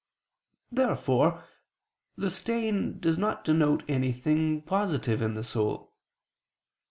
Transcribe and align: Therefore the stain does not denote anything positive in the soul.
Therefore 0.71 1.43
the 2.15 2.31
stain 2.31 2.99
does 2.99 3.19
not 3.19 3.43
denote 3.43 3.83
anything 3.87 4.63
positive 4.63 5.21
in 5.21 5.35
the 5.35 5.43
soul. 5.43 5.93